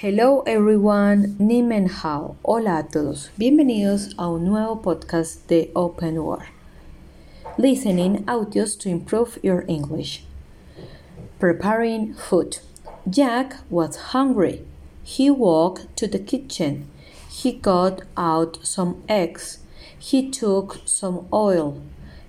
Hello 0.00 0.44
everyone, 0.46 1.34
Ni 1.40 1.60
Men 1.60 1.88
Hao. 1.88 2.36
Hola 2.44 2.78
a 2.78 2.82
todos. 2.84 3.30
Bienvenidos 3.36 4.14
a 4.16 4.30
un 4.30 4.44
nuevo 4.44 4.76
podcast 4.76 5.48
de 5.48 5.72
Open 5.74 6.22
War. 6.22 6.50
Listening 7.56 8.24
audios 8.26 8.78
to 8.78 8.88
improve 8.88 9.40
your 9.42 9.64
English. 9.66 10.22
Preparing 11.40 12.14
food. 12.14 12.58
Jack 13.10 13.56
was 13.68 14.12
hungry. 14.14 14.64
He 15.02 15.32
walked 15.32 15.96
to 15.96 16.06
the 16.06 16.20
kitchen. 16.20 16.88
He 17.28 17.50
got 17.50 18.02
out 18.16 18.60
some 18.62 19.02
eggs. 19.08 19.58
He 19.98 20.30
took 20.30 20.78
some 20.84 21.26
oil. 21.32 21.82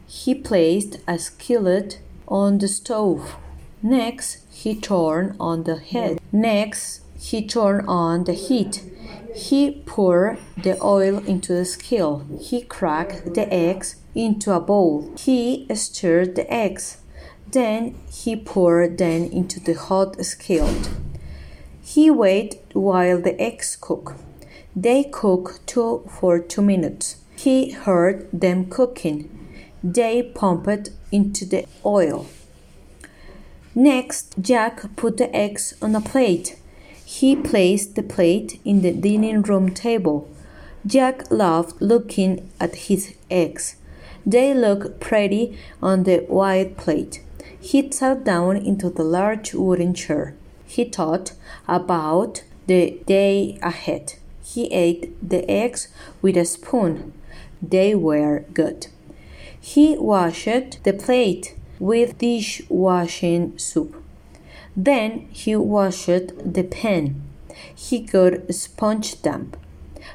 He 0.07 0.33
placed 0.33 0.97
a 1.07 1.19
skillet 1.19 1.99
on 2.27 2.57
the 2.57 2.67
stove. 2.67 3.35
Next, 3.83 4.39
he 4.51 4.73
turned 4.73 5.35
on 5.39 5.65
the 5.65 5.77
head. 5.77 6.19
Next, 6.31 7.01
he 7.19 7.45
turned 7.45 7.87
on 7.87 8.23
the 8.23 8.33
heat. 8.33 8.81
He 9.35 9.83
poured 9.85 10.39
the 10.63 10.81
oil 10.81 11.19
into 11.25 11.53
the 11.53 11.65
skillet. 11.65 12.25
He 12.41 12.61
cracked 12.61 13.33
the 13.35 13.51
eggs 13.53 13.97
into 14.15 14.51
a 14.51 14.59
bowl. 14.59 15.13
He 15.17 15.67
stirred 15.75 16.35
the 16.35 16.51
eggs. 16.51 16.97
Then 17.51 17.95
he 18.11 18.35
poured 18.35 18.97
them 18.97 19.23
into 19.25 19.59
the 19.59 19.73
hot 19.73 20.23
skillet. 20.23 20.89
He 21.83 22.09
waited 22.09 22.59
while 22.73 23.19
the 23.21 23.39
eggs 23.41 23.75
cooked. 23.75 24.19
They 24.75 25.03
cooked 25.03 25.65
two 25.67 26.07
for 26.09 26.39
two 26.39 26.61
minutes. 26.61 27.17
He 27.35 27.71
heard 27.71 28.29
them 28.31 28.69
cooking. 28.69 29.29
They 29.83 30.21
pumped 30.23 30.91
into 31.11 31.45
the 31.45 31.65
oil. 31.85 32.27
Next, 33.73 34.35
Jack 34.41 34.95
put 34.95 35.17
the 35.17 35.33
eggs 35.35 35.73
on 35.81 35.95
a 35.95 36.01
plate. 36.01 36.58
He 37.11 37.35
placed 37.35 37.95
the 37.95 38.03
plate 38.03 38.61
in 38.63 38.83
the 38.83 38.91
dining 38.91 39.41
room 39.41 39.73
table. 39.73 40.29
Jack 40.85 41.31
loved 41.31 41.81
looking 41.81 42.51
at 42.59 42.85
his 42.87 43.15
eggs. 43.31 43.77
They 44.27 44.53
looked 44.53 44.99
pretty 44.99 45.57
on 45.81 46.03
the 46.03 46.19
white 46.27 46.77
plate. 46.77 47.23
He 47.59 47.91
sat 47.91 48.23
down 48.23 48.57
into 48.57 48.91
the 48.91 49.03
large 49.03 49.55
wooden 49.55 49.95
chair. 49.95 50.35
He 50.67 50.83
thought 50.83 51.33
about 51.67 52.43
the 52.67 53.01
day 53.07 53.57
ahead. 53.63 54.13
He 54.45 54.67
ate 54.67 55.11
the 55.27 55.49
eggs 55.49 55.87
with 56.21 56.37
a 56.37 56.45
spoon. 56.45 57.13
They 57.59 57.95
were 57.95 58.45
good. 58.53 58.85
He 59.59 59.97
washed 59.97 60.83
the 60.83 60.93
plate 60.93 61.55
with 61.79 62.19
dishwashing 62.19 63.57
soap. 63.57 63.95
Then 64.75 65.27
he 65.31 65.55
washed 65.55 66.07
the 66.07 66.63
pen. 66.63 67.21
He 67.75 67.99
got 67.99 68.53
sponge 68.53 69.21
damp. 69.21 69.57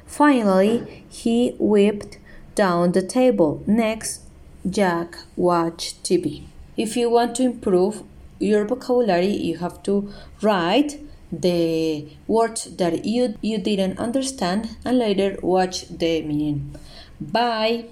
Finally, 0.06 1.04
he 1.08 1.54
wiped 1.58 2.18
down 2.54 2.92
the 2.92 3.02
table. 3.02 3.62
Next, 3.66 4.22
Jack 4.68 5.18
watched 5.36 6.02
TV. 6.02 6.44
If 6.76 6.96
you 6.96 7.10
want 7.10 7.34
to 7.36 7.42
improve 7.42 8.02
your 8.38 8.64
vocabulary, 8.64 9.36
you 9.36 9.58
have 9.58 9.82
to 9.84 10.10
write 10.40 11.00
the 11.30 12.08
words 12.26 12.64
that 12.76 13.04
you, 13.04 13.34
you 13.40 13.58
didn't 13.58 13.98
understand 13.98 14.76
and 14.84 14.98
later 14.98 15.36
watch 15.42 15.88
the 15.88 16.22
meaning. 16.22 16.74
Bye! 17.20 17.86